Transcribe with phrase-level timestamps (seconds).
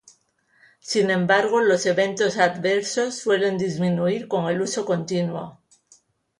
[0.79, 5.61] Sin embargo, los eventos adversos suelen disminuir con el uso continuo.